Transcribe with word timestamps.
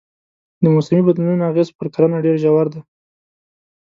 د 0.61 0.63
موسمي 0.75 1.01
بدلونونو 1.07 1.43
اغېز 1.51 1.69
پر 1.77 1.87
کرنه 1.93 2.17
ډېر 2.25 2.35
ژور 2.43 2.65
دی. 2.73 2.81